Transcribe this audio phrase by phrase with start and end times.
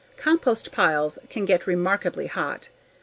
[0.17, 2.69] Compost piles can get remarkably hot.